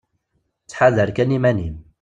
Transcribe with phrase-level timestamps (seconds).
[0.67, 1.75] Tthadar kan iman-im.